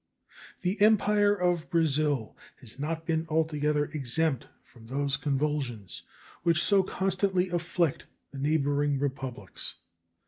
[0.61, 6.01] The Empire of Brazil has not been altogether exempt from those convulsions
[6.41, 9.75] which so constantly afflict the neighboring republics.